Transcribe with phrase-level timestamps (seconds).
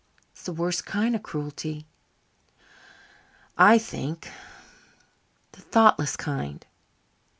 [0.31, 1.85] It's the worst kind of cruelty,
[3.55, 4.31] I think
[5.51, 6.65] the thoughtless kind.